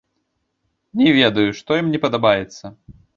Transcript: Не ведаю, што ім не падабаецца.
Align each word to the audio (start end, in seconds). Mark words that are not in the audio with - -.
Не 1.01 1.09
ведаю, 1.17 1.45
што 1.59 1.77
ім 1.83 1.91
не 1.97 2.01
падабаецца. 2.07 2.65